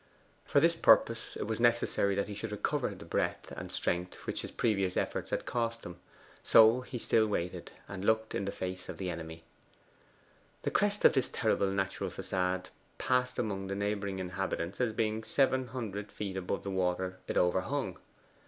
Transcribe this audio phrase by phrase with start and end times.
[0.45, 4.41] For this purpose it was necessary that he should recover the breath and strength which
[4.41, 5.97] his previous efforts had cost him.
[6.41, 9.43] So he still waited, and looked in the face of the enemy.
[10.63, 15.67] The crest of this terrible natural facade passed among the neighbouring inhabitants as being seven
[15.67, 17.99] hundred feet above the water it overhung.